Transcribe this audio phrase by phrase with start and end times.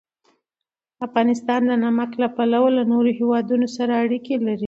[1.07, 4.59] افغانستان د نمک له پلوه له نورو هېوادونو سره اړیکې لري.